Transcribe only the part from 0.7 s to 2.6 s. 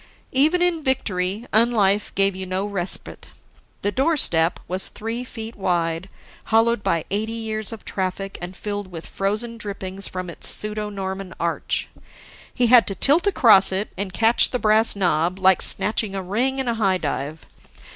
victory, unlife gave you